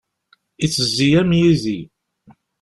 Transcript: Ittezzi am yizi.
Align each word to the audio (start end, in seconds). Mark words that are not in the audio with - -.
Ittezzi 0.65 1.09
am 1.21 1.31
yizi. 1.39 1.79